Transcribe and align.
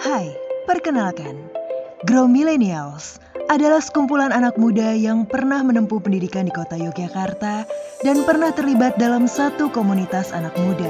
Hai, 0.00 0.32
perkenalkan. 0.64 1.36
Grow 2.08 2.24
Millennials 2.24 3.20
adalah 3.52 3.84
sekumpulan 3.84 4.32
anak 4.32 4.56
muda 4.56 4.96
yang 4.96 5.28
pernah 5.28 5.60
menempuh 5.60 6.00
pendidikan 6.00 6.48
di 6.48 6.52
kota 6.56 6.72
Yogyakarta 6.72 7.68
dan 8.00 8.24
pernah 8.24 8.48
terlibat 8.48 8.96
dalam 8.96 9.28
satu 9.28 9.68
komunitas 9.68 10.32
anak 10.32 10.56
muda. 10.56 10.88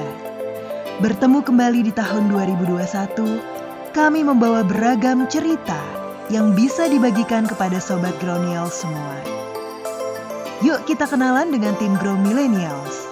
Bertemu 1.02 1.42
kembali 1.42 1.90
di 1.90 1.92
tahun 1.98 2.30
2021, 2.30 3.90
kami 3.90 4.22
membawa 4.22 4.62
beragam 4.62 5.26
cerita 5.26 5.82
yang 6.30 6.54
bisa 6.54 6.86
dibagikan 6.86 7.50
kepada 7.50 7.82
Sobat 7.82 8.14
Grownials 8.22 8.78
semua. 8.86 9.18
Yuk 10.62 10.86
kita 10.86 11.10
kenalan 11.10 11.50
dengan 11.50 11.74
tim 11.82 11.98
Grow 11.98 12.14
Millennials. 12.14 13.09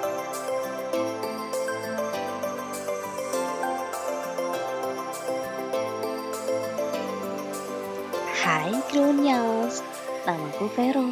Namaku 10.29 10.69
Vero. 10.77 11.09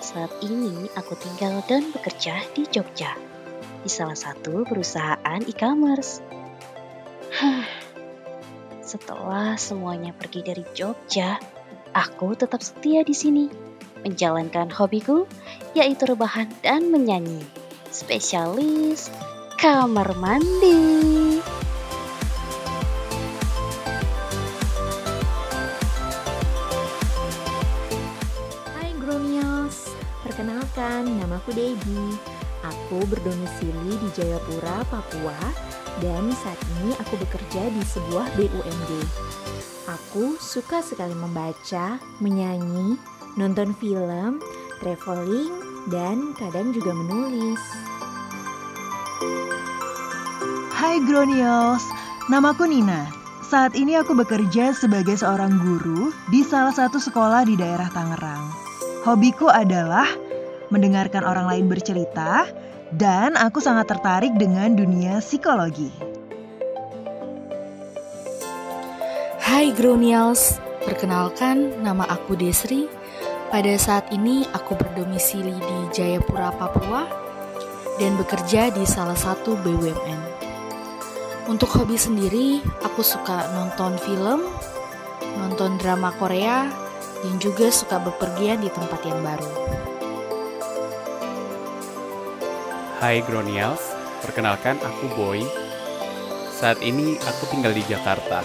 Saat 0.00 0.32
ini 0.40 0.88
aku 0.96 1.12
tinggal 1.20 1.60
dan 1.68 1.92
bekerja 1.92 2.40
di 2.56 2.64
Jogja, 2.72 3.12
di 3.84 3.90
salah 3.92 4.16
satu 4.16 4.64
perusahaan 4.64 5.40
e-commerce. 5.44 6.24
Hah, 7.36 7.68
setelah 8.80 9.60
semuanya 9.60 10.16
pergi 10.16 10.40
dari 10.40 10.64
Jogja, 10.72 11.36
aku 11.92 12.32
tetap 12.32 12.64
setia 12.64 13.04
di 13.04 13.12
sini, 13.12 13.44
menjalankan 14.00 14.72
hobiku, 14.72 15.28
yaitu 15.76 16.08
rebahan 16.08 16.48
dan 16.64 16.88
menyanyi. 16.88 17.44
Spesialis 17.92 19.12
kamar 19.60 20.16
mandi. 20.16 21.35
Berdomisili 33.06 33.94
di 34.02 34.08
Jayapura, 34.18 34.82
Papua, 34.90 35.38
dan 36.02 36.34
saat 36.42 36.58
ini 36.78 36.92
aku 36.98 37.14
bekerja 37.22 37.70
di 37.70 37.82
sebuah 37.86 38.26
BUMD. 38.34 38.90
Aku 39.86 40.34
suka 40.42 40.82
sekali 40.82 41.14
membaca, 41.14 42.02
menyanyi, 42.18 42.98
nonton 43.38 43.70
film, 43.78 44.42
traveling, 44.82 45.54
dan 45.86 46.34
kadang 46.34 46.74
juga 46.74 46.90
menulis. 46.90 47.62
Hai 50.74 50.98
Grownials, 51.06 51.86
namaku 52.26 52.66
Nina. 52.66 53.06
Saat 53.46 53.78
ini 53.78 53.94
aku 53.94 54.18
bekerja 54.18 54.74
sebagai 54.74 55.14
seorang 55.14 55.62
guru 55.62 56.10
di 56.34 56.42
salah 56.42 56.74
satu 56.74 56.98
sekolah 56.98 57.46
di 57.46 57.54
daerah 57.54 57.86
Tangerang. 57.94 58.50
Hobiku 59.06 59.46
adalah 59.46 60.10
mendengarkan 60.74 61.22
orang 61.22 61.46
lain 61.46 61.70
bercerita, 61.70 62.50
dan 62.94 63.34
aku 63.34 63.58
sangat 63.58 63.90
tertarik 63.90 64.30
dengan 64.38 64.78
dunia 64.78 65.18
psikologi. 65.18 65.90
Hai 69.42 69.72
Grownials, 69.74 70.60
perkenalkan 70.84 71.82
nama 71.82 72.06
aku 72.06 72.38
Desri. 72.38 72.86
Pada 73.46 73.72
saat 73.78 74.10
ini 74.10 74.42
aku 74.52 74.74
berdomisili 74.74 75.54
di 75.54 75.78
Jayapura, 75.94 76.50
Papua 76.54 77.06
dan 77.96 78.18
bekerja 78.18 78.74
di 78.74 78.84
salah 78.84 79.16
satu 79.16 79.56
BUMN. 79.62 80.20
Untuk 81.46 81.70
hobi 81.78 81.94
sendiri, 81.94 82.58
aku 82.82 83.06
suka 83.06 83.46
nonton 83.54 83.94
film, 84.02 84.50
nonton 85.38 85.78
drama 85.78 86.10
Korea, 86.18 86.66
dan 87.22 87.34
juga 87.38 87.70
suka 87.70 88.02
bepergian 88.02 88.60
di 88.60 88.68
tempat 88.68 89.00
yang 89.06 89.22
baru. 89.22 89.50
Hai 92.96 93.20
Gronials, 93.28 93.92
perkenalkan 94.24 94.80
aku 94.80 95.04
Boy. 95.20 95.44
Saat 96.48 96.80
ini 96.80 97.20
aku 97.28 97.44
tinggal 97.52 97.76
di 97.76 97.84
Jakarta. 97.84 98.40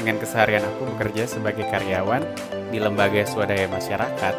Dengan 0.00 0.16
keseharian 0.16 0.64
aku 0.64 0.96
bekerja 0.96 1.28
sebagai 1.28 1.68
karyawan 1.68 2.24
di 2.72 2.80
lembaga 2.80 3.20
swadaya 3.28 3.68
masyarakat 3.68 4.32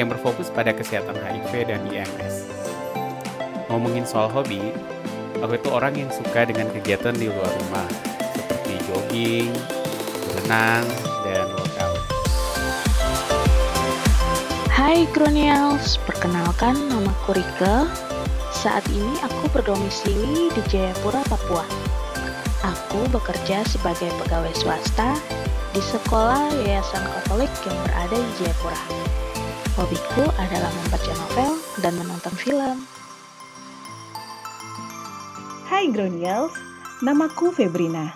yang 0.00 0.08
berfokus 0.08 0.48
pada 0.48 0.72
kesehatan 0.72 1.12
HIV 1.12 1.68
dan 1.68 1.84
IMS. 1.92 2.48
Ngomongin 3.68 4.08
soal 4.08 4.32
hobi, 4.32 4.72
aku 5.44 5.60
itu 5.60 5.68
orang 5.68 6.00
yang 6.00 6.08
suka 6.08 6.48
dengan 6.48 6.72
kegiatan 6.72 7.12
di 7.12 7.28
luar 7.28 7.52
rumah, 7.52 7.88
seperti 8.32 8.80
jogging, 8.88 9.52
berenang, 10.24 10.88
dan 11.28 11.44
workout. 11.52 12.00
Hai 14.72 15.04
Gronials, 15.12 16.00
perkenalkan 16.08 16.80
nama 16.88 17.12
Rike. 17.28 18.08
Saat 18.60 18.84
ini 18.92 19.16
aku 19.24 19.48
berdomisili 19.56 20.52
di 20.52 20.62
Jayapura, 20.68 21.24
Papua. 21.32 21.64
Aku 22.60 23.08
bekerja 23.08 23.64
sebagai 23.64 24.12
pegawai 24.20 24.52
swasta 24.52 25.16
di 25.72 25.80
sekolah 25.80 26.52
Yayasan 26.68 27.00
Katolik 27.00 27.48
yang 27.64 27.80
berada 27.88 28.20
di 28.20 28.32
Jayapura. 28.36 28.82
Hobiku 29.80 30.28
adalah 30.36 30.68
membaca 30.76 31.08
novel 31.08 31.50
dan 31.80 31.96
menonton 32.04 32.34
film. 32.36 32.84
Hai 35.64 35.88
Gronials, 35.88 36.52
namaku 37.00 37.56
Febrina. 37.56 38.12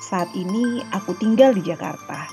Saat 0.00 0.32
ini 0.32 0.80
aku 0.96 1.12
tinggal 1.20 1.52
di 1.52 1.60
Jakarta. 1.60 2.24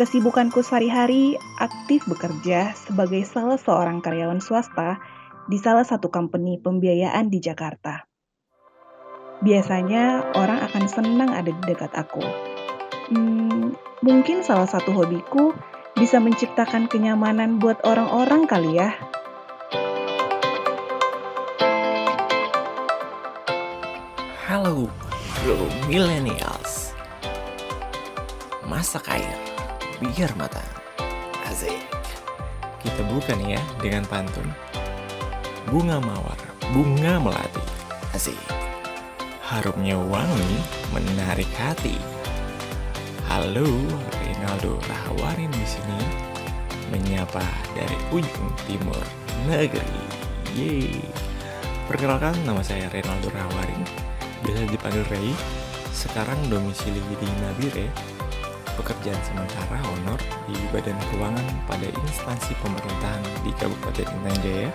Kesibukanku 0.00 0.64
sehari-hari 0.64 1.36
aktif 1.60 2.00
bekerja 2.08 2.72
sebagai 2.80 3.28
salah 3.28 3.60
seorang 3.60 4.00
karyawan 4.00 4.40
swasta 4.40 4.96
di 5.46 5.62
salah 5.62 5.86
satu 5.86 6.10
company 6.10 6.58
pembiayaan 6.58 7.30
di 7.30 7.38
Jakarta. 7.38 8.02
Biasanya 9.46 10.34
orang 10.34 10.58
akan 10.66 10.84
senang 10.90 11.30
ada 11.30 11.54
di 11.54 11.62
dekat 11.62 11.94
aku. 11.94 12.24
Hmm, 13.14 13.78
mungkin 14.02 14.42
salah 14.42 14.66
satu 14.66 14.90
hobiku 14.90 15.54
bisa 15.94 16.18
menciptakan 16.18 16.90
kenyamanan 16.90 17.62
buat 17.62 17.78
orang-orang 17.86 18.50
kali 18.50 18.74
ya. 18.74 18.90
Halo, 24.50 24.90
bro 25.42 25.58
millennials. 25.86 26.90
Masak 28.66 29.06
air, 29.14 29.38
biar 30.02 30.34
matang. 30.34 30.66
Asik. 31.46 31.78
Kita 32.82 33.02
buka 33.06 33.34
nih 33.38 33.58
ya 33.58 33.62
dengan 33.78 34.02
pantun. 34.10 34.65
Bunga 35.66 35.98
mawar, 35.98 36.38
bunga 36.70 37.18
melati. 37.18 37.58
Asik. 38.14 38.38
Harumnya 39.42 39.98
wangi, 39.98 40.62
menarik 40.94 41.50
hati. 41.58 41.98
Halo, 43.26 43.66
Rinaldo 44.22 44.78
Rahawarin 44.86 45.50
di 45.50 45.66
sini 45.66 46.00
menyapa 46.94 47.42
dari 47.74 47.98
ujung 48.14 48.50
timur 48.70 49.02
negeri. 49.50 50.02
Yeay. 50.54 51.02
Perkenalkan 51.90 52.38
nama 52.46 52.62
saya 52.62 52.86
Renaldo 52.86 53.34
Rahawarin 53.34 53.82
biasa 54.46 54.70
dipanggil 54.70 55.02
Ray. 55.10 55.34
Sekarang 55.90 56.38
domisili 56.46 57.02
di 57.18 57.26
Nabire, 57.42 57.90
pekerjaan 58.78 59.18
sementara 59.26 59.82
honor 59.82 60.20
di 60.46 60.54
Badan 60.70 60.94
Keuangan 61.10 61.48
pada 61.66 61.90
instansi 61.90 62.54
pemerintahan 62.62 63.24
di 63.42 63.50
Kabupaten 63.58 64.06
Intan 64.06 64.36
Jaya. 64.46 64.70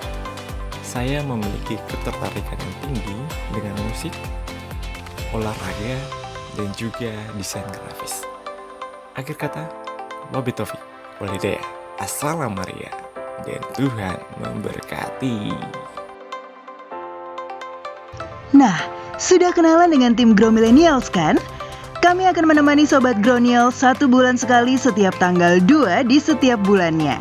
Saya 0.91 1.23
memiliki 1.23 1.79
ketertarikan 1.87 2.59
yang 2.59 2.75
tinggi 2.83 3.17
dengan 3.55 3.71
musik, 3.87 4.11
olahraga, 5.31 5.95
dan 6.59 6.67
juga 6.75 7.15
desain 7.39 7.63
grafis. 7.63 8.27
Akhir 9.15 9.39
kata, 9.39 9.71
Wabi 10.35 10.51
Taufik, 10.51 10.83
Walidaya, 11.23 11.63
Assalamualaikum 11.95 12.91
dan 13.47 13.63
Tuhan 13.71 14.19
memberkati. 14.43 15.55
Nah, 18.51 18.75
sudah 19.15 19.55
kenalan 19.55 19.95
dengan 19.95 20.11
tim 20.11 20.35
Grow 20.35 20.51
Millennials 20.51 21.07
kan? 21.07 21.39
Kami 22.03 22.27
akan 22.27 22.51
menemani 22.51 22.83
Sobat 22.83 23.15
Grownials 23.23 23.79
satu 23.79 24.11
bulan 24.11 24.35
sekali 24.35 24.75
setiap 24.75 25.15
tanggal 25.23 25.63
2 25.63 26.03
di 26.03 26.19
setiap 26.19 26.59
bulannya. 26.67 27.15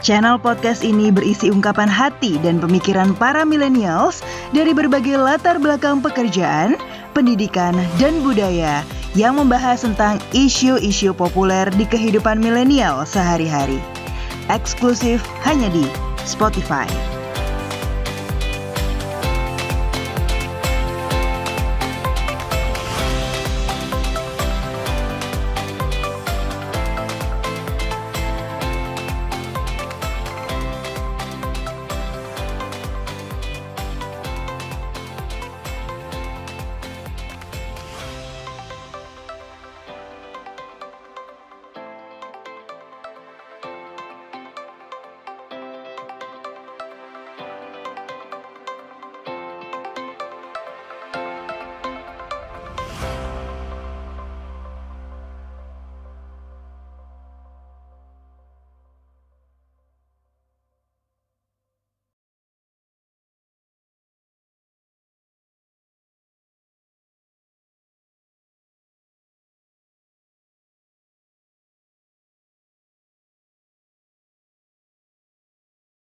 Channel 0.00 0.40
podcast 0.40 0.80
ini 0.80 1.12
berisi 1.12 1.52
ungkapan 1.52 1.84
hati 1.84 2.40
dan 2.40 2.56
pemikiran 2.56 3.12
para 3.12 3.44
millennials 3.44 4.24
dari 4.56 4.72
berbagai 4.72 5.20
latar 5.20 5.60
belakang 5.60 6.00
pekerjaan, 6.00 6.80
pendidikan, 7.12 7.76
dan 8.00 8.24
budaya 8.24 8.80
yang 9.12 9.36
membahas 9.36 9.84
tentang 9.84 10.16
isu-isu 10.32 11.12
populer 11.12 11.68
di 11.76 11.84
kehidupan 11.84 12.40
milenial 12.40 13.04
sehari-hari. 13.04 13.76
Eksklusif 14.48 15.20
hanya 15.44 15.68
di 15.68 15.84
Spotify. 16.24 16.88